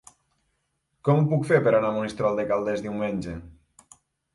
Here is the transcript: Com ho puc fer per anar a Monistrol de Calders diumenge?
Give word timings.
Com 1.09 1.21
ho 1.21 1.29
puc 1.35 1.47
fer 1.51 1.61
per 1.69 1.75
anar 1.75 1.95
a 1.95 1.95
Monistrol 2.01 2.43
de 2.43 2.49
Calders 2.51 2.87
diumenge? 2.91 3.41